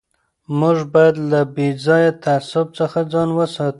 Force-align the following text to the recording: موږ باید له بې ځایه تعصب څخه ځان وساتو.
موږ 0.59 0.77
باید 0.93 1.15
له 1.31 1.41
بې 1.55 1.67
ځایه 1.85 2.11
تعصب 2.23 2.67
څخه 2.79 2.99
ځان 3.11 3.29
وساتو. 3.33 3.69